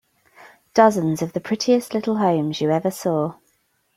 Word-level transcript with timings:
Dozens 0.73 1.21
of 1.21 1.33
the 1.33 1.39
prettiest 1.39 1.93
little 1.93 2.15
homes 2.17 2.59
you 2.59 2.71
ever 2.71 2.89
saw. 2.89 3.35